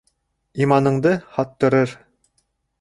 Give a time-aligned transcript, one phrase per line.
[0.65, 1.97] Иманыңды һаттырыр.